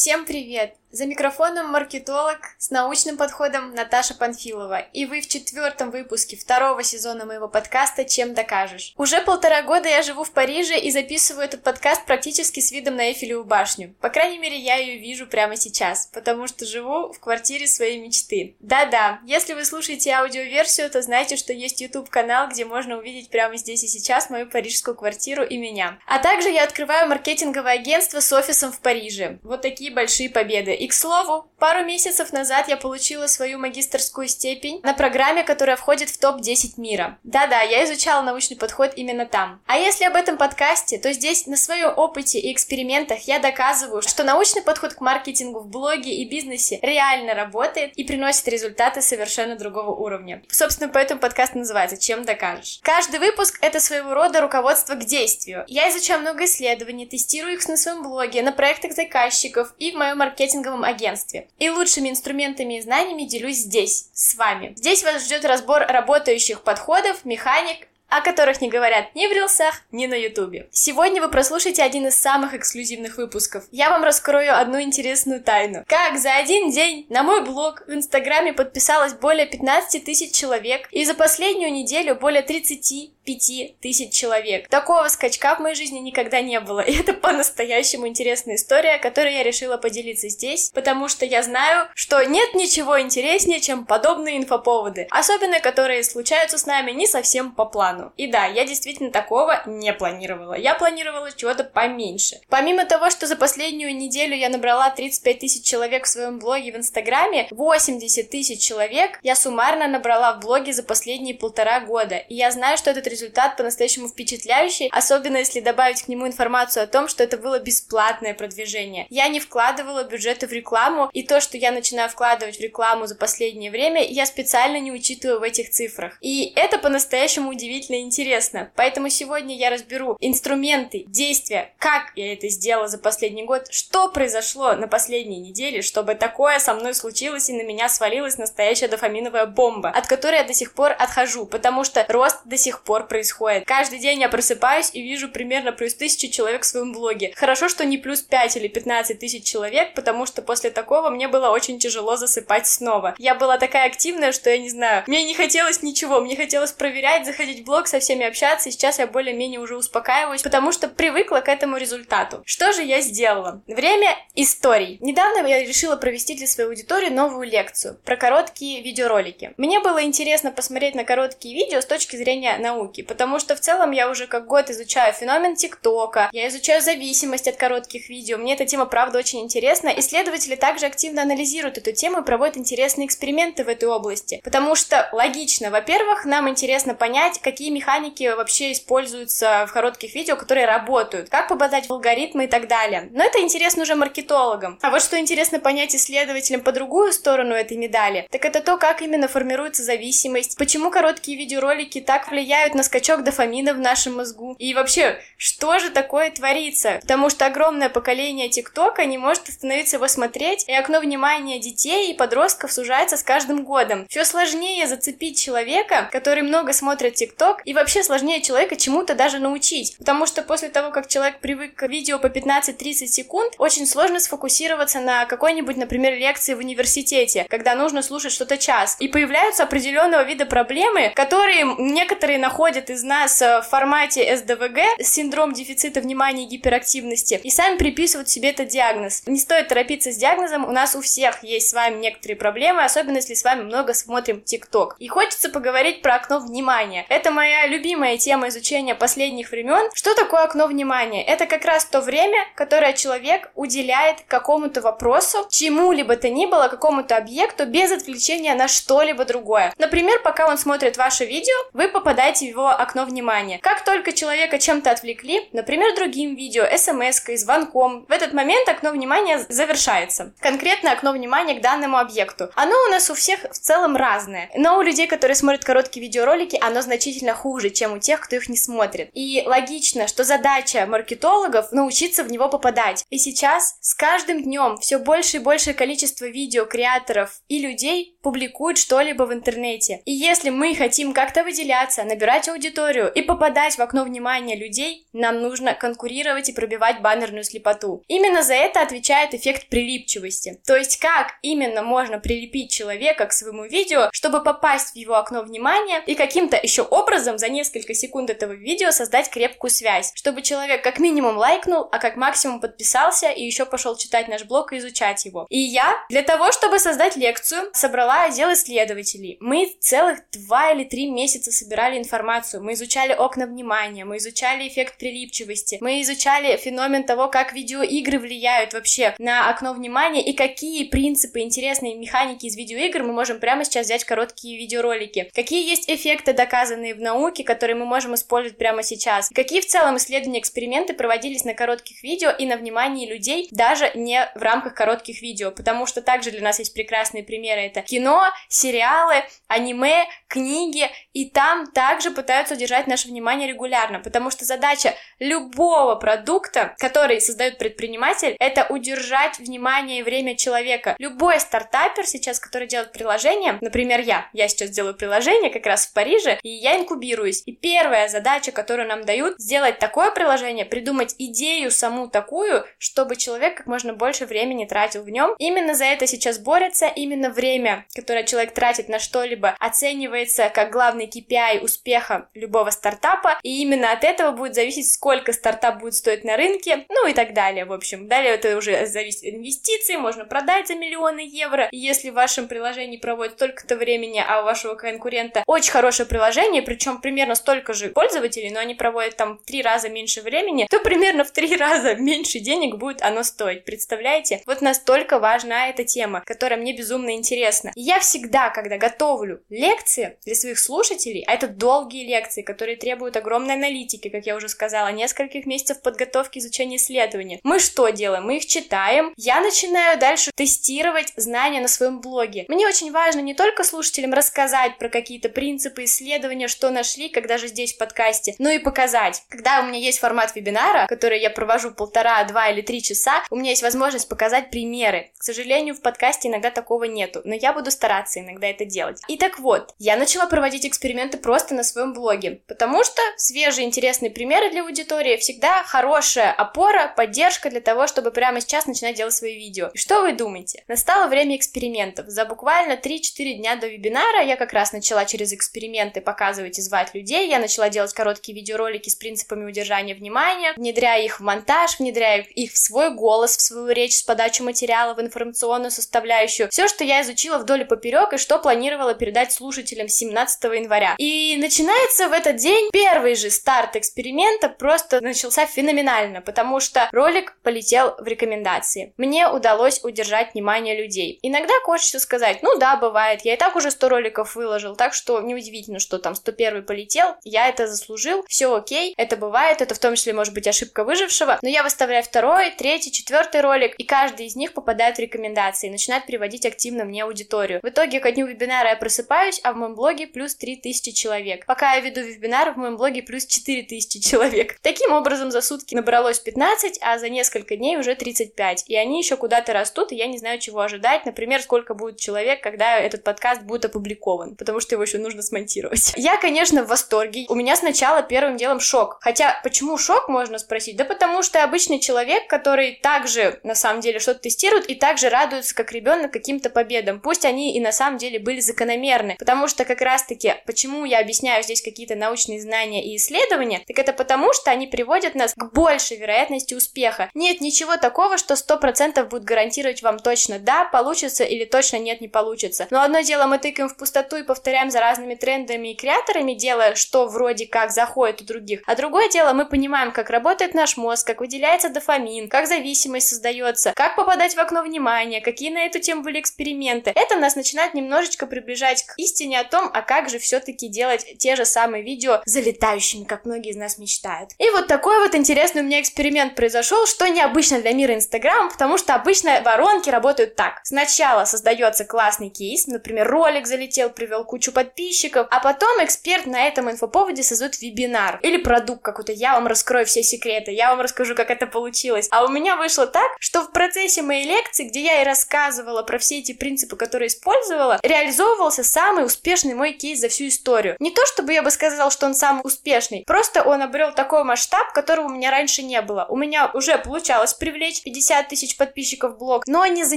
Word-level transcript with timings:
Всем 0.00 0.24
привет! 0.24 0.76
За 0.92 1.06
микрофоном 1.06 1.68
маркетолог 1.68 2.38
с 2.58 2.70
научным 2.70 3.16
подходом 3.16 3.76
Наташа 3.76 4.12
Панфилова, 4.12 4.80
и 4.80 5.06
вы 5.06 5.20
в 5.20 5.28
четвертом 5.28 5.92
выпуске 5.92 6.36
второго 6.36 6.82
сезона 6.82 7.24
моего 7.24 7.46
подкаста 7.46 8.04
«Чем 8.04 8.34
докажешь?». 8.34 8.92
Уже 8.96 9.20
полтора 9.20 9.62
года 9.62 9.88
я 9.88 10.02
живу 10.02 10.24
в 10.24 10.32
Париже 10.32 10.76
и 10.76 10.90
записываю 10.90 11.44
этот 11.44 11.62
подкаст 11.62 12.06
практически 12.06 12.58
с 12.58 12.72
видом 12.72 12.96
на 12.96 13.02
Эйфелеву 13.02 13.44
башню. 13.44 13.94
По 14.00 14.08
крайней 14.08 14.38
мере, 14.38 14.58
я 14.58 14.78
ее 14.78 14.98
вижу 14.98 15.28
прямо 15.28 15.54
сейчас, 15.54 16.10
потому 16.12 16.48
что 16.48 16.66
живу 16.66 17.12
в 17.12 17.20
квартире 17.20 17.68
своей 17.68 18.00
мечты. 18.00 18.56
Да-да, 18.58 19.20
если 19.24 19.54
вы 19.54 19.64
слушаете 19.64 20.10
аудиоверсию, 20.10 20.90
то 20.90 21.02
знайте, 21.02 21.36
что 21.36 21.52
есть 21.52 21.80
YouTube-канал, 21.80 22.48
где 22.48 22.64
можно 22.64 22.98
увидеть 22.98 23.30
прямо 23.30 23.56
здесь 23.58 23.84
и 23.84 23.86
сейчас 23.86 24.28
мою 24.28 24.48
парижскую 24.48 24.96
квартиру 24.96 25.44
и 25.44 25.56
меня. 25.56 26.00
А 26.08 26.18
также 26.18 26.48
я 26.48 26.64
открываю 26.64 27.08
маркетинговое 27.08 27.74
агентство 27.74 28.18
с 28.18 28.32
офисом 28.32 28.72
в 28.72 28.80
Париже. 28.80 29.38
Вот 29.44 29.62
такие 29.62 29.92
большие 29.92 30.28
победы. 30.28 30.79
И, 30.80 30.88
к 30.88 30.94
слову, 30.94 31.44
пару 31.58 31.84
месяцев 31.84 32.32
назад 32.32 32.68
я 32.68 32.78
получила 32.78 33.26
свою 33.26 33.58
магистрскую 33.58 34.28
степень 34.28 34.80
на 34.82 34.94
программе, 34.94 35.44
которая 35.44 35.76
входит 35.76 36.08
в 36.08 36.18
топ-10 36.18 36.80
мира. 36.80 37.18
Да-да, 37.22 37.60
я 37.60 37.84
изучала 37.84 38.22
научный 38.22 38.56
подход 38.56 38.92
именно 38.96 39.26
там. 39.26 39.60
А 39.66 39.76
если 39.76 40.04
об 40.04 40.16
этом 40.16 40.38
подкасте, 40.38 40.96
то 40.96 41.12
здесь 41.12 41.46
на 41.46 41.58
своем 41.58 41.92
опыте 41.94 42.38
и 42.38 42.50
экспериментах 42.50 43.28
я 43.28 43.40
доказываю, 43.40 44.00
что 44.00 44.24
научный 44.24 44.62
подход 44.62 44.94
к 44.94 45.02
маркетингу 45.02 45.60
в 45.60 45.68
блоге 45.68 46.14
и 46.14 46.26
бизнесе 46.26 46.78
реально 46.80 47.34
работает 47.34 47.92
и 47.96 48.04
приносит 48.04 48.48
результаты 48.48 49.02
совершенно 49.02 49.56
другого 49.56 49.90
уровня. 49.90 50.42
Собственно, 50.48 50.90
поэтому 50.90 51.20
подкаст 51.20 51.54
называется 51.54 51.98
«Чем 51.98 52.24
докажешь?». 52.24 52.80
Каждый 52.82 53.20
выпуск— 53.20 53.58
это 53.60 53.80
своего 53.80 54.14
рода 54.14 54.40
руководство 54.40 54.94
к 54.94 55.04
действию. 55.04 55.66
Я 55.68 55.90
изучаю 55.90 56.20
много 56.20 56.46
исследований, 56.46 57.04
тестирую 57.04 57.52
их 57.52 57.68
на 57.68 57.76
своем 57.76 58.02
блоге, 58.02 58.40
на 58.40 58.52
проектах 58.52 58.92
заказчиков 58.92 59.74
и 59.76 59.92
в 59.92 59.96
моем 59.96 60.16
маркетинговом 60.16 60.69
маркетинговом 60.70 60.84
агентстве. 60.84 61.48
И 61.58 61.70
лучшими 61.70 62.10
инструментами 62.10 62.78
и 62.78 62.80
знаниями 62.80 63.24
делюсь 63.24 63.58
здесь, 63.58 64.10
с 64.12 64.34
вами. 64.34 64.74
Здесь 64.76 65.02
вас 65.02 65.24
ждет 65.24 65.44
разбор 65.44 65.82
работающих 65.82 66.62
подходов, 66.62 67.24
механик, 67.24 67.88
о 68.08 68.22
которых 68.22 68.60
не 68.60 68.68
говорят 68.68 69.14
ни 69.14 69.26
в 69.28 69.32
рилсах, 69.32 69.82
ни 69.92 70.06
на 70.06 70.14
ютубе. 70.14 70.68
Сегодня 70.72 71.22
вы 71.22 71.28
прослушаете 71.28 71.84
один 71.84 72.08
из 72.08 72.16
самых 72.16 72.54
эксклюзивных 72.54 73.16
выпусков. 73.18 73.64
Я 73.70 73.90
вам 73.90 74.02
раскрою 74.02 74.58
одну 74.58 74.80
интересную 74.80 75.40
тайну. 75.40 75.84
Как 75.86 76.18
за 76.18 76.34
один 76.34 76.70
день 76.70 77.06
на 77.08 77.22
мой 77.22 77.44
блог 77.44 77.84
в 77.86 77.92
инстаграме 77.92 78.52
подписалось 78.52 79.14
более 79.14 79.46
15 79.46 80.04
тысяч 80.04 80.32
человек, 80.32 80.88
и 80.90 81.04
за 81.04 81.14
последнюю 81.14 81.72
неделю 81.72 82.16
более 82.16 82.42
30 82.42 83.12
5 83.38 83.80
тысяч 83.80 84.12
человек. 84.12 84.68
Такого 84.68 85.08
скачка 85.08 85.54
в 85.54 85.60
моей 85.60 85.74
жизни 85.74 85.98
никогда 85.98 86.40
не 86.40 86.60
было, 86.60 86.80
и 86.90 86.98
это 86.98 87.12
по-настоящему 87.12 88.08
интересная 88.08 88.56
история, 88.56 88.98
которой 88.98 89.34
я 89.34 89.42
решила 89.42 89.76
поделиться 89.76 90.28
здесь, 90.28 90.70
потому 90.74 91.08
что 91.08 91.24
я 91.24 91.42
знаю, 91.42 91.88
что 91.94 92.22
нет 92.24 92.54
ничего 92.54 93.00
интереснее, 93.00 93.60
чем 93.60 93.86
подобные 93.86 94.38
инфоповоды, 94.38 95.06
особенно 95.10 95.60
которые 95.60 96.04
случаются 96.04 96.58
с 96.58 96.66
нами 96.66 96.90
не 96.92 97.06
совсем 97.06 97.52
по 97.52 97.64
плану. 97.64 98.12
И 98.16 98.26
да, 98.26 98.46
я 98.46 98.64
действительно 98.64 99.10
такого 99.10 99.62
не 99.66 99.92
планировала. 99.92 100.54
Я 100.54 100.74
планировала 100.74 101.30
чего-то 101.32 101.64
поменьше. 101.64 102.40
Помимо 102.48 102.84
того, 102.84 103.10
что 103.10 103.26
за 103.26 103.36
последнюю 103.36 103.96
неделю 103.96 104.36
я 104.36 104.48
набрала 104.48 104.90
35 104.90 105.38
тысяч 105.38 105.64
человек 105.64 106.04
в 106.04 106.08
своем 106.08 106.38
блоге 106.38 106.72
в 106.72 106.76
Инстаграме, 106.76 107.48
80 107.50 108.30
тысяч 108.30 108.60
человек 108.60 109.18
я 109.22 109.36
суммарно 109.36 109.86
набрала 109.86 110.34
в 110.34 110.40
блоге 110.40 110.72
за 110.72 110.82
последние 110.82 111.34
полтора 111.34 111.80
года. 111.80 112.16
И 112.16 112.34
я 112.34 112.50
знаю, 112.50 112.76
что 112.76 112.90
этот 112.90 113.06
результат 113.06 113.19
по-настоящему 113.56 114.08
впечатляющий, 114.08 114.88
особенно 114.92 115.38
если 115.38 115.60
добавить 115.60 116.02
к 116.02 116.08
нему 116.08 116.26
информацию 116.26 116.84
о 116.84 116.86
том, 116.86 117.08
что 117.08 117.22
это 117.22 117.36
было 117.36 117.58
бесплатное 117.58 118.34
продвижение. 118.34 119.06
Я 119.10 119.28
не 119.28 119.40
вкладывала 119.40 120.04
бюджеты 120.04 120.46
в 120.46 120.52
рекламу, 120.52 121.10
и 121.12 121.22
то, 121.22 121.40
что 121.40 121.56
я 121.56 121.72
начинаю 121.72 122.08
вкладывать 122.08 122.58
в 122.58 122.60
рекламу 122.60 123.06
за 123.06 123.14
последнее 123.14 123.70
время, 123.70 124.06
я 124.06 124.26
специально 124.26 124.78
не 124.78 124.92
учитываю 124.92 125.40
в 125.40 125.42
этих 125.42 125.70
цифрах. 125.70 126.16
И 126.20 126.52
это 126.56 126.78
по-настоящему 126.78 127.50
удивительно 127.50 128.00
интересно. 128.00 128.70
Поэтому 128.76 129.08
сегодня 129.08 129.56
я 129.56 129.70
разберу 129.70 130.16
инструменты, 130.20 131.04
действия, 131.06 131.74
как 131.78 132.12
я 132.16 132.32
это 132.32 132.48
сделала 132.48 132.88
за 132.88 132.98
последний 132.98 133.44
год, 133.44 133.66
что 133.70 134.08
произошло 134.08 134.74
на 134.74 134.88
последней 134.88 135.38
неделе, 135.38 135.82
чтобы 135.82 136.14
такое 136.14 136.58
со 136.58 136.74
мной 136.74 136.94
случилось 136.94 137.48
и 137.48 137.52
на 137.52 137.62
меня 137.62 137.88
свалилась 137.88 138.38
настоящая 138.38 138.88
дофаминовая 138.88 139.46
бомба, 139.46 139.90
от 139.90 140.06
которой 140.06 140.36
я 140.36 140.44
до 140.44 140.54
сих 140.54 140.72
пор 140.72 140.92
отхожу, 140.98 141.46
потому 141.46 141.84
что 141.84 142.04
рост 142.08 142.38
до 142.44 142.56
сих 142.56 142.82
пор 142.82 142.99
пор 143.00 143.08
происходит. 143.08 143.64
Каждый 143.66 143.98
день 143.98 144.20
я 144.20 144.28
просыпаюсь 144.28 144.90
и 144.92 145.02
вижу 145.02 145.28
примерно 145.28 145.72
плюс 145.72 145.94
тысячу 145.94 146.30
человек 146.30 146.62
в 146.62 146.66
своем 146.66 146.92
блоге. 146.92 147.32
Хорошо, 147.36 147.68
что 147.68 147.84
не 147.84 147.98
плюс 147.98 148.20
5 148.20 148.56
или 148.56 148.68
15 148.68 149.18
тысяч 149.18 149.44
человек, 149.44 149.94
потому 149.94 150.26
что 150.26 150.42
после 150.42 150.70
такого 150.70 151.10
мне 151.10 151.28
было 151.28 151.50
очень 151.50 151.78
тяжело 151.78 152.16
засыпать 152.16 152.66
снова. 152.66 153.14
Я 153.18 153.34
была 153.34 153.58
такая 153.58 153.86
активная, 153.86 154.32
что 154.32 154.50
я 154.50 154.58
не 154.58 154.70
знаю, 154.70 155.04
мне 155.06 155.24
не 155.24 155.34
хотелось 155.34 155.82
ничего, 155.82 156.20
мне 156.20 156.36
хотелось 156.36 156.72
проверять, 156.72 157.26
заходить 157.26 157.60
в 157.60 157.64
блог, 157.64 157.86
со 157.86 158.00
всеми 158.00 158.26
общаться, 158.26 158.68
и 158.68 158.72
сейчас 158.72 158.98
я 158.98 159.06
более-менее 159.06 159.60
уже 159.60 159.76
успокаиваюсь, 159.76 160.42
потому 160.42 160.72
что 160.72 160.88
привыкла 160.88 161.40
к 161.40 161.48
этому 161.48 161.76
результату. 161.76 162.42
Что 162.44 162.72
же 162.72 162.82
я 162.82 163.00
сделала? 163.00 163.62
Время 163.66 164.16
историй. 164.34 164.98
Недавно 165.00 165.46
я 165.46 165.60
решила 165.60 165.96
провести 165.96 166.34
для 166.34 166.46
своей 166.46 166.68
аудитории 166.68 167.08
новую 167.08 167.48
лекцию 167.48 167.98
про 168.04 168.16
короткие 168.16 168.82
видеоролики. 168.82 169.54
Мне 169.56 169.80
было 169.80 170.02
интересно 170.02 170.50
посмотреть 170.50 170.94
на 170.94 171.04
короткие 171.04 171.54
видео 171.54 171.80
с 171.80 171.86
точки 171.86 172.16
зрения 172.16 172.56
науки 172.58 172.89
науки, 172.90 173.02
потому 173.02 173.38
что 173.38 173.54
в 173.54 173.60
целом 173.60 173.92
я 173.92 174.10
уже 174.10 174.26
как 174.26 174.46
год 174.46 174.70
изучаю 174.70 175.12
феномен 175.12 175.56
ТикТока, 175.56 176.28
я 176.32 176.48
изучаю 176.48 176.82
зависимость 176.82 177.48
от 177.48 177.56
коротких 177.56 178.08
видео, 178.08 178.36
мне 178.36 178.54
эта 178.54 178.66
тема 178.66 178.86
правда 178.86 179.18
очень 179.18 179.40
интересна. 179.40 179.88
Исследователи 179.96 180.56
также 180.56 180.86
активно 180.86 181.22
анализируют 181.22 181.78
эту 181.78 181.92
тему 181.92 182.20
и 182.20 182.24
проводят 182.24 182.56
интересные 182.56 183.06
эксперименты 183.06 183.64
в 183.64 183.68
этой 183.68 183.88
области, 183.88 184.40
потому 184.44 184.74
что 184.74 185.08
логично, 185.12 185.70
во-первых, 185.70 186.24
нам 186.24 186.48
интересно 186.48 186.94
понять, 186.94 187.40
какие 187.40 187.70
механики 187.70 188.34
вообще 188.34 188.72
используются 188.72 189.66
в 189.68 189.72
коротких 189.72 190.14
видео, 190.14 190.36
которые 190.36 190.66
работают, 190.66 191.28
как 191.28 191.48
попадать 191.48 191.88
в 191.88 191.92
алгоритмы 191.92 192.44
и 192.44 192.48
так 192.48 192.68
далее. 192.68 193.08
Но 193.12 193.24
это 193.24 193.40
интересно 193.40 193.82
уже 193.82 193.94
маркетологам. 193.94 194.78
А 194.82 194.90
вот 194.90 195.02
что 195.02 195.18
интересно 195.18 195.60
понять 195.60 195.94
исследователям 195.94 196.62
по 196.62 196.72
другую 196.72 197.12
сторону 197.12 197.54
этой 197.54 197.76
медали, 197.76 198.26
так 198.30 198.44
это 198.44 198.60
то, 198.60 198.76
как 198.76 199.02
именно 199.02 199.28
формируется 199.28 199.82
зависимость, 199.82 200.56
почему 200.56 200.90
короткие 200.90 201.38
видеоролики 201.38 202.00
так 202.00 202.30
влияют 202.30 202.74
на 202.74 202.79
на 202.80 202.84
скачок 202.84 203.24
дофамина 203.24 203.74
в 203.74 203.78
нашем 203.78 204.16
мозгу. 204.16 204.56
И 204.58 204.72
вообще, 204.72 205.20
что 205.36 205.78
же 205.78 205.90
такое 205.90 206.30
творится? 206.30 206.98
Потому 207.02 207.28
что 207.28 207.44
огромное 207.44 207.90
поколение 207.90 208.48
ТикТока 208.48 209.04
не 209.04 209.18
может 209.18 209.50
остановиться 209.50 209.96
его 209.96 210.08
смотреть, 210.08 210.66
и 210.66 210.72
окно 210.72 210.98
внимания 211.00 211.58
детей 211.58 212.10
и 212.10 212.16
подростков 212.16 212.72
сужается 212.72 213.18
с 213.18 213.22
каждым 213.22 213.64
годом. 213.64 214.06
Все 214.08 214.24
сложнее 214.24 214.86
зацепить 214.86 215.38
человека, 215.38 216.08
который 216.10 216.42
много 216.42 216.72
смотрит 216.72 217.16
ТикТок, 217.16 217.60
и 217.66 217.74
вообще 217.74 218.02
сложнее 218.02 218.40
человека 218.40 218.76
чему-то 218.76 219.14
даже 219.14 219.40
научить. 219.40 219.98
Потому 219.98 220.24
что 220.24 220.40
после 220.40 220.70
того, 220.70 220.90
как 220.90 221.06
человек 221.06 221.40
привык 221.40 221.74
к 221.74 221.86
видео 221.86 222.18
по 222.18 222.28
15-30 222.28 223.08
секунд, 223.08 223.56
очень 223.58 223.86
сложно 223.86 224.20
сформироваться 224.20 225.00
на 225.00 225.26
какой-нибудь, 225.26 225.76
например, 225.76 226.14
лекции 226.14 226.54
в 226.54 226.58
университете, 226.60 227.44
когда 227.50 227.74
нужно 227.74 228.00
слушать 228.00 228.32
что-то 228.32 228.56
час. 228.56 228.96
И 229.00 229.08
появляются 229.08 229.64
определенного 229.64 230.22
вида 230.22 230.46
проблемы, 230.46 231.12
которые 231.14 231.64
некоторые 231.78 232.38
находят 232.38 232.69
выводят 232.70 232.90
из 232.90 233.02
нас 233.02 233.42
э, 233.42 233.60
в 233.62 233.64
формате 233.64 234.36
СДВГ, 234.36 234.78
синдром 235.00 235.52
дефицита 235.52 236.00
внимания 236.00 236.44
и 236.44 236.46
гиперактивности, 236.46 237.40
и 237.42 237.50
сами 237.50 237.76
приписывают 237.76 238.28
себе 238.28 238.50
этот 238.50 238.68
диагноз. 238.68 239.24
Не 239.26 239.40
стоит 239.40 239.66
торопиться 239.66 240.12
с 240.12 240.16
диагнозом, 240.16 240.64
у 240.64 240.70
нас 240.70 240.94
у 240.94 241.00
всех 241.00 241.42
есть 241.42 241.70
с 241.70 241.72
вами 241.72 241.98
некоторые 241.98 242.36
проблемы, 242.36 242.84
особенно 242.84 243.16
если 243.16 243.34
с 243.34 243.42
вами 243.42 243.62
много 243.62 243.92
смотрим 243.92 244.40
ТикТок. 244.40 244.94
И 245.00 245.08
хочется 245.08 245.48
поговорить 245.48 246.00
про 246.00 246.14
окно 246.14 246.38
внимания. 246.38 247.06
Это 247.08 247.32
моя 247.32 247.66
любимая 247.66 248.18
тема 248.18 248.48
изучения 248.48 248.94
последних 248.94 249.50
времен. 249.50 249.90
Что 249.92 250.14
такое 250.14 250.44
окно 250.44 250.68
внимания? 250.68 251.24
Это 251.24 251.46
как 251.46 251.64
раз 251.64 251.84
то 251.84 252.00
время, 252.00 252.38
которое 252.54 252.92
человек 252.92 253.50
уделяет 253.56 254.18
какому-то 254.28 254.80
вопросу, 254.80 255.38
чему-либо 255.50 256.14
то 256.14 256.28
ни 256.28 256.46
было, 256.46 256.68
какому-то 256.68 257.16
объекту, 257.16 257.66
без 257.66 257.90
отвлечения 257.90 258.54
на 258.54 258.68
что-либо 258.68 259.24
другое. 259.24 259.74
Например, 259.76 260.20
пока 260.22 260.46
он 260.46 260.56
смотрит 260.56 260.96
ваше 260.96 261.24
видео, 261.24 261.56
вы 261.72 261.88
попадаете 261.88 262.46
в 262.46 262.48
его 262.50 262.59
окно 262.68 263.04
внимания. 263.04 263.58
Как 263.58 263.84
только 263.84 264.12
человека 264.12 264.58
чем-то 264.58 264.90
отвлекли, 264.90 265.48
например, 265.52 265.94
другим 265.94 266.34
видео, 266.34 266.64
смс-кой, 266.76 267.36
звонком, 267.36 268.06
в 268.08 268.12
этот 268.12 268.32
момент 268.32 268.68
окно 268.68 268.90
внимания 268.90 269.44
завершается. 269.48 270.32
Конкретно 270.40 270.92
окно 270.92 271.12
внимания 271.12 271.54
к 271.54 271.62
данному 271.62 271.98
объекту. 271.98 272.50
Оно 272.54 272.74
у 272.86 272.90
нас 272.90 273.10
у 273.10 273.14
всех 273.14 273.40
в 273.42 273.58
целом 273.58 273.96
разное. 273.96 274.50
Но 274.54 274.78
у 274.78 274.82
людей, 274.82 275.06
которые 275.06 275.34
смотрят 275.34 275.64
короткие 275.64 276.02
видеоролики, 276.02 276.58
оно 276.60 276.82
значительно 276.82 277.34
хуже, 277.34 277.70
чем 277.70 277.94
у 277.94 277.98
тех, 277.98 278.20
кто 278.20 278.36
их 278.36 278.48
не 278.48 278.56
смотрит. 278.56 279.10
И 279.14 279.42
логично, 279.46 280.08
что 280.08 280.24
задача 280.24 280.86
маркетологов 280.86 281.72
научиться 281.72 282.24
в 282.24 282.30
него 282.30 282.48
попадать. 282.48 283.04
И 283.10 283.18
сейчас 283.18 283.76
с 283.80 283.94
каждым 283.94 284.42
днем 284.42 284.78
все 284.78 284.98
больше 284.98 285.38
и 285.38 285.40
большее 285.40 285.74
количество 285.74 286.26
видео 286.26 286.64
креаторов 286.64 287.40
и 287.48 287.58
людей 287.58 288.16
публикуют 288.22 288.78
что-либо 288.78 289.24
в 289.24 289.32
интернете. 289.32 290.02
И 290.04 290.12
если 290.12 290.50
мы 290.50 290.74
хотим 290.74 291.12
как-то 291.12 291.42
выделяться, 291.42 292.04
набирать 292.04 292.48
аудиторию 292.50 293.10
и 293.12 293.22
попадать 293.22 293.76
в 293.76 293.80
окно 293.80 294.04
внимания 294.04 294.56
людей, 294.56 295.06
нам 295.12 295.40
нужно 295.40 295.74
конкурировать 295.74 296.48
и 296.48 296.52
пробивать 296.52 297.00
баннерную 297.00 297.44
слепоту. 297.44 298.02
Именно 298.08 298.42
за 298.42 298.54
это 298.54 298.80
отвечает 298.82 299.34
эффект 299.34 299.68
прилипчивости. 299.68 300.60
То 300.66 300.76
есть 300.76 300.98
как 300.98 301.34
именно 301.42 301.82
можно 301.82 302.18
прилепить 302.18 302.70
человека 302.70 303.26
к 303.26 303.32
своему 303.32 303.64
видео, 303.64 304.08
чтобы 304.12 304.42
попасть 304.42 304.92
в 304.92 304.96
его 304.96 305.16
окно 305.16 305.42
внимания 305.42 306.02
и 306.06 306.14
каким-то 306.14 306.58
еще 306.62 306.82
образом 306.82 307.38
за 307.38 307.48
несколько 307.48 307.94
секунд 307.94 308.30
этого 308.30 308.52
видео 308.52 308.90
создать 308.90 309.30
крепкую 309.30 309.70
связь, 309.70 310.12
чтобы 310.14 310.42
человек 310.42 310.82
как 310.82 310.98
минимум 310.98 311.36
лайкнул, 311.36 311.88
а 311.90 311.98
как 311.98 312.16
максимум 312.16 312.60
подписался 312.60 313.30
и 313.30 313.44
еще 313.44 313.66
пошел 313.66 313.96
читать 313.96 314.28
наш 314.28 314.44
блог 314.44 314.72
и 314.72 314.78
изучать 314.78 315.24
его. 315.24 315.46
И 315.48 315.58
я 315.58 315.94
для 316.08 316.22
того, 316.22 316.52
чтобы 316.52 316.78
создать 316.78 317.16
лекцию, 317.16 317.70
собрала 317.72 318.24
отдел 318.24 318.52
исследователей. 318.52 319.36
Мы 319.40 319.74
целых 319.80 320.18
два 320.32 320.72
или 320.72 320.84
три 320.84 321.10
месяца 321.10 321.50
собирали 321.52 321.98
информацию, 321.98 322.39
мы 322.54 322.74
изучали 322.74 323.12
окна 323.12 323.46
внимания, 323.46 324.04
мы 324.04 324.18
изучали 324.18 324.68
эффект 324.68 324.98
прилипчивости, 324.98 325.78
мы 325.80 326.00
изучали 326.02 326.56
феномен 326.56 327.04
того, 327.04 327.28
как 327.28 327.52
видеоигры 327.52 328.18
влияют 328.18 328.72
вообще 328.72 329.14
на 329.18 329.50
окно 329.50 329.72
внимания 329.72 330.24
и 330.24 330.32
какие 330.32 330.84
принципы, 330.84 331.40
интересные 331.40 331.94
механики 331.94 332.46
из 332.46 332.56
видеоигр 332.56 333.02
мы 333.02 333.12
можем 333.12 333.40
прямо 333.40 333.64
сейчас 333.64 333.86
взять 333.86 334.04
короткие 334.04 334.58
видеоролики. 334.58 335.30
Какие 335.34 335.68
есть 335.68 335.88
эффекты, 335.90 336.32
доказанные 336.32 336.94
в 336.94 337.00
науке, 337.00 337.44
которые 337.44 337.76
мы 337.76 337.86
можем 337.86 338.14
использовать 338.14 338.58
прямо 338.58 338.82
сейчас. 338.82 339.30
Какие 339.34 339.60
в 339.60 339.66
целом 339.66 339.96
исследования, 339.96 340.40
эксперименты 340.40 340.94
проводились 340.94 341.44
на 341.44 341.54
коротких 341.54 342.02
видео 342.02 342.30
и 342.30 342.46
на 342.46 342.56
внимании 342.56 343.08
людей, 343.08 343.48
даже 343.50 343.90
не 343.94 344.30
в 344.34 344.42
рамках 344.42 344.74
коротких 344.74 345.22
видео, 345.22 345.50
потому 345.50 345.86
что 345.86 346.02
также 346.02 346.30
для 346.30 346.42
нас 346.42 346.58
есть 346.58 346.74
прекрасные 346.74 347.22
примеры. 347.22 347.62
Это 347.62 347.82
кино, 347.82 348.24
сериалы, 348.48 349.24
аниме, 349.48 350.04
книги, 350.28 350.88
и 351.12 351.28
там 351.28 351.70
также 351.72 352.10
пытаются 352.10 352.29
удержать 352.50 352.86
наше 352.86 353.08
внимание 353.08 353.48
регулярно, 353.48 354.00
потому 354.00 354.30
что 354.30 354.44
задача 354.44 354.94
любого 355.18 355.96
продукта, 355.96 356.74
который 356.78 357.20
создает 357.20 357.58
предприниматель, 357.58 358.36
это 358.38 358.66
удержать 358.68 359.38
внимание 359.38 360.00
и 360.00 360.02
время 360.02 360.36
человека. 360.36 360.94
Любой 360.98 361.40
стартапер 361.40 362.06
сейчас, 362.06 362.38
который 362.38 362.68
делает 362.68 362.92
приложение, 362.92 363.58
например, 363.60 364.00
я, 364.00 364.28
я 364.32 364.48
сейчас 364.48 364.70
делаю 364.70 364.94
приложение 364.94 365.50
как 365.50 365.66
раз 365.66 365.86
в 365.86 365.92
Париже, 365.92 366.38
и 366.42 366.48
я 366.48 366.78
инкубируюсь. 366.78 367.42
И 367.46 367.52
первая 367.52 368.08
задача, 368.08 368.52
которую 368.52 368.88
нам 368.88 369.04
дают, 369.04 369.34
сделать 369.38 369.78
такое 369.78 370.10
приложение, 370.10 370.64
придумать 370.64 371.14
идею 371.18 371.70
саму 371.70 372.08
такую, 372.08 372.64
чтобы 372.78 373.16
человек 373.16 373.56
как 373.56 373.66
можно 373.66 373.92
больше 373.92 374.26
времени 374.26 374.64
тратил 374.64 375.02
в 375.02 375.10
нем. 375.10 375.34
Именно 375.38 375.74
за 375.74 375.86
это 375.86 376.06
сейчас 376.06 376.38
борется, 376.38 376.86
именно 376.86 377.30
время, 377.30 377.86
которое 377.94 378.24
человек 378.24 378.54
тратит 378.54 378.88
на 378.88 378.98
что-либо, 378.98 379.56
оценивается 379.58 380.48
как 380.50 380.70
главный 380.70 381.06
KPI 381.06 381.60
успеха 381.60 382.19
любого 382.34 382.70
стартапа, 382.70 383.38
и 383.42 383.62
именно 383.62 383.92
от 383.92 384.04
этого 384.04 384.32
будет 384.32 384.54
зависеть, 384.54 384.92
сколько 384.92 385.32
стартап 385.32 385.80
будет 385.80 385.94
стоить 385.94 386.24
на 386.24 386.36
рынке, 386.36 386.86
ну 386.88 387.06
и 387.06 387.12
так 387.12 387.34
далее, 387.34 387.64
в 387.64 387.72
общем. 387.72 388.08
Далее 388.08 388.34
это 388.34 388.56
уже 388.56 388.86
зависит 388.86 389.24
от 389.24 389.34
инвестиций, 389.34 389.96
можно 389.96 390.24
продать 390.24 390.68
за 390.68 390.74
миллионы 390.74 391.20
евро, 391.20 391.68
и 391.70 391.76
если 391.76 392.10
в 392.10 392.14
вашем 392.14 392.48
приложении 392.48 392.96
проводит 392.96 393.34
столько-то 393.34 393.76
времени, 393.76 394.22
а 394.26 394.40
у 394.40 394.44
вашего 394.44 394.74
конкурента 394.74 395.42
очень 395.46 395.72
хорошее 395.72 396.08
приложение, 396.08 396.62
причем 396.62 397.00
примерно 397.00 397.34
столько 397.34 397.72
же 397.72 397.88
пользователей, 397.88 398.50
но 398.50 398.60
они 398.60 398.74
проводят 398.74 399.16
там 399.16 399.38
в 399.38 399.42
три 399.44 399.62
раза 399.62 399.88
меньше 399.88 400.22
времени, 400.22 400.66
то 400.70 400.80
примерно 400.80 401.24
в 401.24 401.30
три 401.30 401.56
раза 401.56 401.94
меньше 401.94 402.38
денег 402.38 402.76
будет 402.76 403.02
оно 403.02 403.22
стоить. 403.22 403.64
Представляете? 403.64 404.42
Вот 404.46 404.60
настолько 404.60 405.18
важна 405.18 405.68
эта 405.68 405.84
тема, 405.84 406.22
которая 406.24 406.58
мне 406.58 406.76
безумно 406.76 407.12
интересна. 407.12 407.72
И 407.74 407.82
я 407.82 407.98
всегда, 408.00 408.50
когда 408.50 408.78
готовлю 408.78 409.42
лекции 409.48 410.18
для 410.24 410.34
своих 410.34 410.58
слушателей, 410.58 411.24
а 411.26 411.34
это 411.34 411.48
долгие 411.48 411.99
лекции, 412.06 412.42
которые 412.42 412.76
требуют 412.76 413.16
огромной 413.16 413.54
аналитики, 413.54 414.08
как 414.08 414.26
я 414.26 414.36
уже 414.36 414.48
сказала, 414.48 414.88
нескольких 414.88 415.46
месяцев 415.46 415.82
подготовки, 415.82 416.38
изучения 416.38 416.76
исследований. 416.76 417.40
Мы 417.42 417.58
что 417.58 417.88
делаем? 417.90 418.24
Мы 418.24 418.36
их 418.36 418.46
читаем. 418.46 419.12
Я 419.16 419.40
начинаю 419.40 419.98
дальше 419.98 420.30
тестировать 420.34 421.12
знания 421.16 421.60
на 421.60 421.68
своем 421.68 422.00
блоге. 422.00 422.44
Мне 422.48 422.66
очень 422.66 422.92
важно 422.92 423.20
не 423.20 423.34
только 423.34 423.64
слушателям 423.64 424.12
рассказать 424.12 424.78
про 424.78 424.88
какие-то 424.88 425.28
принципы 425.28 425.84
исследования, 425.84 426.48
что 426.48 426.70
нашли, 426.70 427.08
когда 427.08 427.38
же 427.38 427.48
здесь 427.48 427.74
в 427.74 427.78
подкасте, 427.78 428.34
но 428.38 428.50
и 428.50 428.58
показать. 428.58 429.22
Когда 429.28 429.60
у 429.60 429.66
меня 429.66 429.78
есть 429.78 429.98
формат 429.98 430.34
вебинара, 430.34 430.86
который 430.86 431.20
я 431.20 431.30
провожу 431.30 431.72
полтора, 431.72 432.22
два 432.24 432.48
или 432.50 432.62
три 432.62 432.82
часа, 432.82 433.22
у 433.30 433.36
меня 433.36 433.50
есть 433.50 433.62
возможность 433.62 434.08
показать 434.08 434.50
примеры. 434.50 435.10
К 435.18 435.22
сожалению, 435.22 435.74
в 435.74 435.82
подкасте 435.82 436.28
иногда 436.28 436.50
такого 436.50 436.84
нету, 436.84 437.20
но 437.24 437.34
я 437.34 437.52
буду 437.52 437.70
стараться 437.70 438.20
иногда 438.20 438.46
это 438.46 438.64
делать. 438.64 439.00
И 439.08 439.16
так 439.16 439.38
вот, 439.38 439.74
я 439.78 439.96
начала 439.96 440.26
проводить 440.26 440.66
эксперименты 440.66 441.18
просто 441.18 441.54
на 441.54 441.64
своем 441.64 441.89
блоге, 441.92 442.42
потому 442.46 442.84
что 442.84 443.00
свежие 443.16 443.66
интересные 443.66 444.10
примеры 444.10 444.50
для 444.50 444.62
аудитории 444.62 445.16
всегда 445.16 445.62
хорошая 445.64 446.32
опора, 446.32 446.92
поддержка 446.96 447.50
для 447.50 447.60
того, 447.60 447.86
чтобы 447.86 448.10
прямо 448.10 448.40
сейчас 448.40 448.66
начинать 448.66 448.96
делать 448.96 449.14
свои 449.14 449.36
видео. 449.36 449.70
И 449.74 449.78
что 449.78 450.02
вы 450.02 450.12
думаете? 450.12 450.64
Настало 450.68 451.08
время 451.08 451.36
экспериментов. 451.36 452.06
За 452.08 452.24
буквально 452.24 452.74
3-4 452.74 453.34
дня 453.34 453.56
до 453.56 453.68
вебинара 453.68 454.22
я 454.22 454.36
как 454.36 454.52
раз 454.52 454.72
начала 454.72 455.04
через 455.04 455.32
эксперименты 455.32 456.00
показывать 456.00 456.58
и 456.58 456.62
звать 456.62 456.94
людей, 456.94 457.28
я 457.28 457.38
начала 457.38 457.68
делать 457.68 457.92
короткие 457.92 458.34
видеоролики 458.34 458.88
с 458.88 458.96
принципами 458.96 459.44
удержания 459.44 459.94
внимания, 459.94 460.52
внедряя 460.56 461.02
их 461.02 461.20
в 461.20 461.22
монтаж, 461.22 461.78
внедряя 461.78 462.22
их 462.22 462.52
в 462.52 462.58
свой 462.58 462.94
голос, 462.94 463.36
в 463.36 463.40
свою 463.40 463.68
речь 463.70 463.96
с 463.96 464.02
подачу 464.02 464.44
материала, 464.44 464.94
в 464.94 465.00
информационную 465.00 465.70
составляющую. 465.70 466.48
Все, 466.50 466.68
что 466.68 466.84
я 466.84 467.02
изучила 467.02 467.38
вдоль 467.38 467.62
и 467.62 467.64
поперек 467.64 468.12
и 468.12 468.18
что 468.18 468.38
планировала 468.38 468.94
передать 468.94 469.32
слушателям 469.32 469.88
17 469.88 470.44
января. 470.44 470.94
И 470.98 471.36
начинается 471.80 472.08
в 472.08 472.12
этот 472.12 472.36
день 472.36 472.68
первый 472.72 473.14
же 473.14 473.30
старт 473.30 473.76
эксперимента 473.76 474.48
просто 474.48 475.00
начался 475.00 475.46
феноменально, 475.46 476.20
потому 476.20 476.60
что 476.60 476.88
ролик 476.92 477.36
полетел 477.42 477.94
в 477.98 478.06
рекомендации. 478.06 478.92
Мне 478.96 479.28
удалось 479.28 479.82
удержать 479.82 480.34
внимание 480.34 480.80
людей. 480.80 481.18
Иногда 481.22 481.54
хочется 481.64 481.98
сказать, 481.98 482.42
ну 482.42 482.58
да, 482.58 482.76
бывает, 482.76 483.22
я 483.22 483.34
и 483.34 483.36
так 483.36 483.56
уже 483.56 483.70
100 483.70 483.88
роликов 483.88 484.36
выложил, 484.36 484.76
так 484.76 484.92
что 484.94 485.20
неудивительно, 485.20 485.78
что 485.78 485.98
там 485.98 486.14
101 486.14 486.64
полетел, 486.64 487.16
я 487.24 487.48
это 487.48 487.66
заслужил, 487.66 488.24
все 488.28 488.54
окей, 488.54 488.94
это 488.96 489.16
бывает, 489.16 489.62
это 489.62 489.74
в 489.74 489.78
том 489.78 489.94
числе 489.94 490.12
может 490.12 490.34
быть 490.34 490.46
ошибка 490.46 490.84
выжившего, 490.84 491.38
но 491.40 491.48
я 491.48 491.62
выставляю 491.62 492.02
второй, 492.02 492.50
третий, 492.50 492.92
четвертый 492.92 493.40
ролик, 493.40 493.74
и 493.76 493.84
каждый 493.84 494.26
из 494.26 494.36
них 494.36 494.52
попадает 494.52 494.96
в 494.96 495.00
рекомендации, 495.00 495.70
начинает 495.70 496.06
приводить 496.06 496.44
активно 496.44 496.84
мне 496.84 497.04
аудиторию. 497.04 497.60
В 497.62 497.68
итоге 497.68 498.00
к 498.00 498.10
дню 498.12 498.26
вебинара 498.26 498.70
я 498.70 498.76
просыпаюсь, 498.76 499.40
а 499.42 499.52
в 499.52 499.56
моем 499.56 499.74
блоге 499.74 500.06
плюс 500.06 500.34
3000 500.34 500.92
человек. 500.92 501.46
Пока 501.46 501.69
я 501.74 501.80
веду 501.80 502.00
вебинар, 502.00 502.52
в 502.52 502.56
моем 502.56 502.76
блоге 502.76 503.02
плюс 503.02 503.26
4000 503.26 504.00
человек. 504.00 504.56
Таким 504.62 504.92
образом, 504.92 505.30
за 505.30 505.40
сутки 505.40 505.74
набралось 505.74 506.18
15, 506.18 506.78
а 506.82 506.98
за 506.98 507.08
несколько 507.08 507.56
дней 507.56 507.76
уже 507.76 507.94
35. 507.94 508.64
И 508.66 508.76
они 508.76 508.98
еще 508.98 509.16
куда-то 509.16 509.52
растут, 509.52 509.92
и 509.92 509.96
я 509.96 510.06
не 510.06 510.18
знаю, 510.18 510.38
чего 510.38 510.60
ожидать. 510.60 511.06
Например, 511.06 511.40
сколько 511.42 511.74
будет 511.74 511.98
человек, 511.98 512.42
когда 512.42 512.78
этот 512.78 513.04
подкаст 513.04 513.42
будет 513.42 513.64
опубликован, 513.64 514.36
потому 514.36 514.60
что 514.60 514.74
его 514.74 514.82
еще 514.82 514.98
нужно 514.98 515.22
смонтировать. 515.22 515.92
Я, 515.96 516.16
конечно, 516.16 516.64
в 516.64 516.68
восторге. 516.68 517.26
У 517.28 517.34
меня 517.34 517.56
сначала 517.56 518.02
первым 518.02 518.36
делом 518.36 518.60
шок. 518.60 518.98
Хотя, 519.00 519.40
почему 519.42 519.78
шок, 519.78 520.08
можно 520.08 520.38
спросить? 520.38 520.76
Да 520.76 520.84
потому 520.84 521.22
что 521.22 521.42
обычный 521.42 521.80
человек, 521.80 522.26
который 522.28 522.76
также, 522.82 523.40
на 523.42 523.54
самом 523.54 523.80
деле, 523.80 523.98
что-то 523.98 524.20
тестирует 524.20 524.68
и 524.68 524.74
также 524.74 525.08
радуется, 525.08 525.54
как 525.54 525.72
ребенок, 525.72 526.12
каким-то 526.12 526.50
победам. 526.50 527.00
Пусть 527.00 527.24
они 527.24 527.56
и 527.56 527.60
на 527.60 527.72
самом 527.72 527.98
деле 527.98 528.18
были 528.18 528.40
закономерны. 528.40 529.16
Потому 529.18 529.48
что 529.48 529.64
как 529.64 529.80
раз-таки, 529.80 530.34
почему 530.46 530.84
я 530.84 531.00
объясняю 531.00 531.42
здесь 531.42 531.59
какие-то 531.62 531.94
научные 531.94 532.40
знания 532.40 532.84
и 532.84 532.96
исследования, 532.96 533.62
так 533.66 533.78
это 533.78 533.92
потому, 533.92 534.32
что 534.32 534.50
они 534.50 534.66
приводят 534.66 535.14
нас 535.14 535.34
к 535.34 535.52
большей 535.52 535.96
вероятности 535.96 536.54
успеха. 536.54 537.10
Нет 537.14 537.40
ничего 537.40 537.76
такого, 537.76 538.18
что 538.18 538.34
100% 538.34 539.04
будет 539.04 539.24
гарантировать 539.24 539.82
вам 539.82 539.98
точно 539.98 540.38
да, 540.38 540.64
получится 540.64 541.24
или 541.24 541.44
точно 541.44 541.76
нет, 541.78 542.00
не 542.00 542.08
получится. 542.08 542.66
Но 542.70 542.82
одно 542.82 543.00
дело 543.00 543.26
мы 543.26 543.38
тыкаем 543.38 543.68
в 543.68 543.76
пустоту 543.76 544.16
и 544.16 544.22
повторяем 544.22 544.70
за 544.70 544.80
разными 544.80 545.14
трендами 545.14 545.68
и 545.68 545.76
креаторами, 545.76 546.34
делая, 546.34 546.74
что 546.74 547.06
вроде 547.06 547.46
как 547.46 547.70
заходит 547.70 548.22
у 548.22 548.24
других. 548.24 548.62
А 548.66 548.74
другое 548.74 549.08
дело 549.08 549.32
мы 549.32 549.46
понимаем, 549.46 549.92
как 549.92 550.10
работает 550.10 550.54
наш 550.54 550.76
мозг, 550.76 551.06
как 551.06 551.20
выделяется 551.20 551.68
дофамин, 551.68 552.28
как 552.28 552.46
зависимость 552.46 553.08
создается, 553.08 553.72
как 553.74 553.96
попадать 553.96 554.34
в 554.34 554.38
окно 554.38 554.62
внимания, 554.62 555.20
какие 555.20 555.50
на 555.50 555.64
эту 555.64 555.80
тему 555.80 556.02
были 556.02 556.20
эксперименты. 556.20 556.92
Это 556.94 557.16
нас 557.16 557.36
начинает 557.36 557.74
немножечко 557.74 558.26
приближать 558.26 558.84
к 558.84 558.94
истине 558.98 559.40
о 559.40 559.44
том, 559.44 559.70
а 559.72 559.82
как 559.82 560.08
же 560.08 560.18
все-таки 560.18 560.68
делать 560.68 561.06
те 561.18 561.36
же 561.36 561.44
самые 561.50 561.82
видео 561.82 562.22
залетающими, 562.24 563.04
как 563.04 563.24
многие 563.24 563.50
из 563.50 563.56
нас 563.56 563.78
мечтают. 563.78 564.30
И 564.38 564.48
вот 564.50 564.66
такой 564.66 564.98
вот 565.00 565.14
интересный 565.14 565.62
у 565.62 565.64
меня 565.64 565.80
эксперимент 565.80 566.34
произошел, 566.34 566.86
что 566.86 567.08
необычно 567.08 567.60
для 567.60 567.72
мира 567.72 567.94
Инстаграм, 567.94 568.48
потому 568.50 568.78
что 568.78 568.94
обычно 568.94 569.40
воронки 569.44 569.90
работают 569.90 570.36
так. 570.36 570.60
Сначала 570.64 571.24
создается 571.24 571.84
классный 571.84 572.30
кейс, 572.30 572.66
например, 572.66 573.08
ролик 573.08 573.46
залетел, 573.46 573.90
привел 573.90 574.24
кучу 574.24 574.52
подписчиков, 574.52 575.26
а 575.30 575.40
потом 575.40 575.84
эксперт 575.84 576.26
на 576.26 576.46
этом 576.46 576.70
инфоповоде 576.70 577.22
создает 577.22 577.60
вебинар 577.60 578.20
или 578.22 578.36
продукт 578.36 578.82
какой-то. 578.82 579.12
Я 579.12 579.34
вам 579.34 579.46
раскрою 579.46 579.86
все 579.86 580.02
секреты, 580.02 580.52
я 580.52 580.70
вам 580.70 580.80
расскажу, 580.80 581.14
как 581.14 581.30
это 581.30 581.46
получилось. 581.46 582.08
А 582.10 582.24
у 582.24 582.28
меня 582.28 582.56
вышло 582.56 582.86
так, 582.86 583.08
что 583.18 583.42
в 583.42 583.52
процессе 583.52 584.02
моей 584.02 584.26
лекции, 584.26 584.64
где 584.64 584.82
я 584.82 585.02
и 585.02 585.04
рассказывала 585.04 585.82
про 585.82 585.98
все 585.98 586.18
эти 586.18 586.32
принципы, 586.32 586.76
которые 586.76 587.08
использовала, 587.08 587.78
реализовывался 587.82 588.64
самый 588.64 589.04
успешный 589.04 589.54
мой 589.54 589.72
кейс 589.72 590.00
за 590.00 590.08
всю 590.08 590.28
историю. 590.28 590.76
Не 590.78 590.90
то, 590.90 591.04
чтобы 591.06 591.32
я 591.32 591.39
я 591.40 591.44
бы 591.44 591.50
сказала, 591.50 591.90
что 591.90 592.04
он 592.04 592.14
самый 592.14 592.42
успешный. 592.44 593.02
Просто 593.06 593.42
он 593.42 593.62
обрел 593.62 593.92
такой 593.94 594.24
масштаб, 594.24 594.72
которого 594.72 595.06
у 595.06 595.08
меня 595.08 595.30
раньше 595.30 595.62
не 595.62 595.80
было. 595.80 596.06
У 596.10 596.16
меня 596.16 596.50
уже 596.52 596.76
получалось 596.76 597.32
привлечь 597.32 597.82
50 597.82 598.28
тысяч 598.28 598.58
подписчиков 598.58 599.14
в 599.14 599.18
блог, 599.18 599.46
но 599.46 599.64
не 599.64 599.84
за 599.84 599.96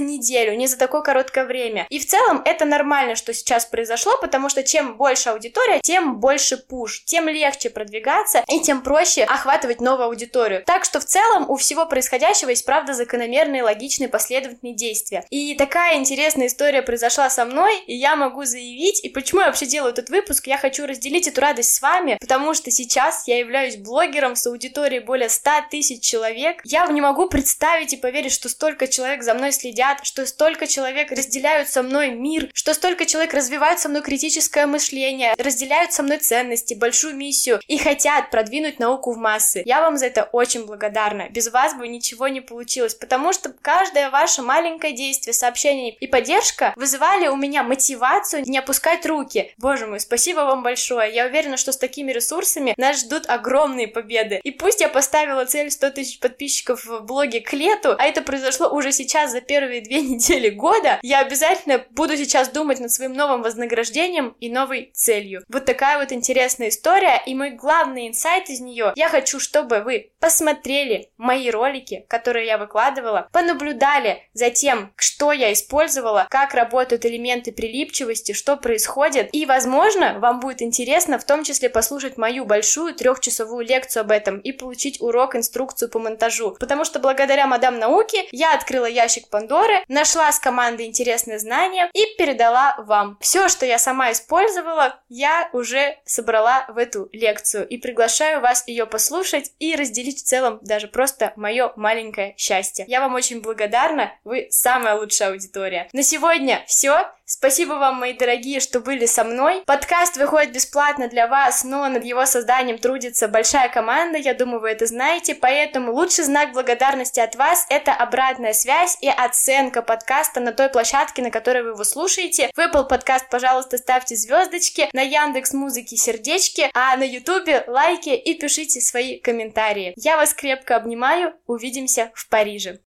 неделю, 0.00 0.56
не 0.56 0.66
за 0.66 0.78
такое 0.78 1.02
короткое 1.02 1.44
время. 1.44 1.86
И 1.90 1.98
в 1.98 2.06
целом 2.06 2.40
это 2.46 2.64
нормально, 2.64 3.14
что 3.14 3.34
сейчас 3.34 3.66
произошло, 3.66 4.16
потому 4.22 4.48
что 4.48 4.62
чем 4.62 4.96
больше 4.96 5.30
аудитория, 5.30 5.80
тем 5.82 6.18
больше 6.18 6.56
пуш, 6.56 7.04
тем 7.04 7.28
легче 7.28 7.68
продвигаться 7.68 8.42
и 8.48 8.60
тем 8.60 8.80
проще 8.80 9.24
охватывать 9.24 9.82
новую 9.82 10.06
аудиторию. 10.06 10.64
Так 10.64 10.84
что 10.84 10.98
в 10.98 11.04
целом 11.04 11.50
у 11.50 11.56
всего 11.56 11.84
происходящего 11.84 12.48
есть, 12.48 12.64
правда, 12.64 12.94
закономерные, 12.94 13.62
логичные, 13.62 14.08
последовательные 14.08 14.74
действия. 14.74 15.26
И 15.28 15.54
такая 15.56 15.98
интересная 15.98 16.46
история 16.46 16.80
произошла 16.80 17.28
со 17.28 17.44
мной, 17.44 17.80
и 17.86 17.94
я 17.94 18.16
могу 18.16 18.44
заявить, 18.44 19.04
и 19.04 19.10
почему 19.10 19.42
я 19.42 19.48
вообще 19.48 19.66
делаю 19.66 19.92
этот 19.92 20.08
выпуск, 20.08 20.46
я 20.46 20.56
хочу 20.56 20.86
разделить 20.86 21.28
эту 21.34 21.40
радость 21.40 21.74
с 21.74 21.82
вами, 21.82 22.16
потому 22.20 22.54
что 22.54 22.70
сейчас 22.70 23.26
я 23.26 23.38
являюсь 23.38 23.76
блогером 23.76 24.36
с 24.36 24.46
аудиторией 24.46 25.02
более 25.02 25.28
100 25.28 25.50
тысяч 25.70 26.00
человек. 26.00 26.60
Я 26.64 26.86
не 26.86 27.00
могу 27.00 27.28
представить 27.28 27.92
и 27.92 27.96
поверить, 27.96 28.32
что 28.32 28.48
столько 28.48 28.86
человек 28.86 29.24
за 29.24 29.34
мной 29.34 29.50
следят, 29.50 29.98
что 30.04 30.26
столько 30.26 30.68
человек 30.68 31.10
разделяют 31.10 31.68
со 31.68 31.82
мной 31.82 32.10
мир, 32.10 32.50
что 32.54 32.72
столько 32.72 33.04
человек 33.04 33.34
развивают 33.34 33.80
со 33.80 33.88
мной 33.88 34.02
критическое 34.02 34.66
мышление, 34.66 35.34
разделяют 35.36 35.92
со 35.92 36.04
мной 36.04 36.18
ценности, 36.18 36.74
большую 36.74 37.16
миссию 37.16 37.60
и 37.66 37.78
хотят 37.78 38.30
продвинуть 38.30 38.78
науку 38.78 39.12
в 39.12 39.16
массы. 39.16 39.62
Я 39.64 39.80
вам 39.80 39.96
за 39.96 40.06
это 40.06 40.28
очень 40.30 40.66
благодарна. 40.66 41.28
Без 41.30 41.48
вас 41.50 41.74
бы 41.74 41.88
ничего 41.88 42.28
не 42.28 42.42
получилось, 42.42 42.94
потому 42.94 43.32
что 43.32 43.52
каждое 43.60 44.10
ваше 44.10 44.42
маленькое 44.42 44.92
действие, 44.92 45.34
сообщение 45.34 45.94
и 45.94 46.06
поддержка 46.06 46.74
вызывали 46.76 47.26
у 47.26 47.36
меня 47.36 47.64
мотивацию 47.64 48.44
не 48.46 48.58
опускать 48.58 49.04
руки. 49.04 49.52
Боже 49.58 49.88
мой, 49.88 49.98
спасибо 49.98 50.40
вам 50.40 50.62
большое. 50.62 51.12
Я 51.14 51.26
уверена, 51.26 51.56
что 51.56 51.70
с 51.70 51.76
такими 51.76 52.10
ресурсами 52.10 52.74
нас 52.76 53.02
ждут 53.02 53.26
огромные 53.28 53.86
победы. 53.86 54.40
И 54.42 54.50
пусть 54.50 54.80
я 54.80 54.88
поставила 54.88 55.44
цель 55.44 55.70
100 55.70 55.90
тысяч 55.90 56.18
подписчиков 56.18 56.84
в 56.84 57.02
блоге 57.02 57.40
к 57.40 57.52
лету, 57.52 57.94
а 57.96 58.04
это 58.04 58.20
произошло 58.20 58.68
уже 58.68 58.90
сейчас 58.90 59.30
за 59.30 59.40
первые 59.40 59.80
две 59.80 60.00
недели 60.02 60.50
года, 60.50 60.98
я 61.02 61.20
обязательно 61.20 61.84
буду 61.90 62.16
сейчас 62.16 62.48
думать 62.48 62.80
над 62.80 62.90
своим 62.90 63.12
новым 63.12 63.42
вознаграждением 63.42 64.34
и 64.40 64.50
новой 64.50 64.90
целью. 64.92 65.44
Вот 65.48 65.66
такая 65.66 65.98
вот 66.00 66.10
интересная 66.10 66.70
история, 66.70 67.22
и 67.24 67.34
мой 67.36 67.50
главный 67.50 68.08
инсайт 68.08 68.50
из 68.50 68.58
нее, 68.58 68.92
я 68.96 69.08
хочу, 69.08 69.38
чтобы 69.38 69.82
вы 69.82 70.10
посмотрели 70.18 71.10
мои 71.16 71.48
ролики, 71.48 72.06
которые 72.08 72.46
я 72.46 72.58
выкладывала, 72.58 73.28
понаблюдали 73.30 74.28
за 74.32 74.50
тем, 74.50 74.92
что 74.96 75.30
я 75.30 75.52
использовала, 75.52 76.26
как 76.28 76.54
работают 76.54 77.06
элементы 77.06 77.52
прилипчивости, 77.52 78.32
что 78.32 78.56
происходит, 78.56 79.28
и, 79.32 79.46
возможно, 79.46 80.18
вам 80.18 80.40
будет 80.40 80.60
интересно 80.60 81.03
в 81.18 81.24
том 81.24 81.44
числе 81.44 81.68
послушать 81.68 82.16
мою 82.16 82.44
большую 82.44 82.94
трехчасовую 82.94 83.64
лекцию 83.64 84.02
об 84.02 84.10
этом 84.10 84.38
и 84.38 84.52
получить 84.52 85.00
урок, 85.00 85.36
инструкцию 85.36 85.90
по 85.90 85.98
монтажу, 85.98 86.56
потому 86.58 86.84
что 86.84 86.98
благодаря 86.98 87.46
мадам 87.46 87.78
науки 87.78 88.28
я 88.32 88.54
открыла 88.54 88.86
ящик 88.86 89.28
Пандоры, 89.28 89.84
нашла 89.88 90.32
с 90.32 90.38
командой 90.38 90.86
интересные 90.86 91.38
знания 91.38 91.90
и 91.92 92.04
передала 92.16 92.76
вам. 92.78 93.18
Все, 93.20 93.48
что 93.48 93.66
я 93.66 93.78
сама 93.78 94.12
использовала, 94.12 95.00
я 95.08 95.48
уже 95.52 95.98
собрала 96.04 96.66
в 96.68 96.78
эту 96.78 97.08
лекцию 97.12 97.66
и 97.68 97.76
приглашаю 97.76 98.40
вас 98.40 98.66
ее 98.66 98.86
послушать 98.86 99.52
и 99.58 99.76
разделить 99.76 100.20
в 100.20 100.24
целом 100.24 100.58
даже 100.62 100.88
просто 100.88 101.32
мое 101.36 101.72
маленькое 101.76 102.34
счастье. 102.36 102.84
Я 102.88 103.00
вам 103.00 103.14
очень 103.14 103.40
благодарна, 103.40 104.12
вы 104.24 104.48
самая 104.50 104.94
лучшая 104.96 105.30
аудитория. 105.30 105.88
На 105.92 106.02
сегодня 106.02 106.64
все. 106.66 107.10
Спасибо 107.26 107.72
вам, 107.72 108.00
мои 108.00 108.12
дорогие, 108.12 108.60
что 108.60 108.80
были 108.80 109.06
со 109.06 109.24
мной. 109.24 109.62
Подкаст 109.64 110.18
выходит 110.18 110.52
бесплатно 110.52 111.08
для 111.08 111.26
вас, 111.26 111.64
но 111.64 111.88
над 111.88 112.04
его 112.04 112.26
созданием 112.26 112.76
трудится 112.76 113.28
большая 113.28 113.70
команда, 113.70 114.18
я 114.18 114.34
думаю, 114.34 114.60
вы 114.60 114.68
это 114.68 114.84
знаете, 114.84 115.34
поэтому 115.34 115.94
лучший 115.94 116.24
знак 116.24 116.52
благодарности 116.52 117.20
от 117.20 117.34
вас— 117.36 117.64
это 117.70 117.94
обратная 117.94 118.52
связь 118.52 118.98
и 119.00 119.08
оценка 119.08 119.80
подкаста 119.80 120.40
на 120.40 120.52
той 120.52 120.68
площадке, 120.68 121.22
на 121.22 121.30
которой 121.30 121.62
вы 121.62 121.70
его 121.70 121.84
слушаете. 121.84 122.50
В 122.54 122.58
Apple 122.58 122.86
подкаст, 122.86 123.30
пожалуйста, 123.30 123.78
ставьте 123.78 124.16
звездочки, 124.16 124.90
на 124.92 125.00
Яндекс 125.00 125.54
Музыке 125.54 125.96
сердечки, 125.96 126.70
а 126.74 126.94
на 126.98 127.04
Ютубе 127.04 127.64
лайки 127.66 128.10
и 128.10 128.34
пишите 128.34 128.82
свои 128.82 129.18
комментарии. 129.18 129.94
Я 129.96 130.18
вас 130.18 130.34
крепко 130.34 130.76
обнимаю, 130.76 131.32
увидимся 131.46 132.10
в 132.14 132.28
Париже. 132.28 132.80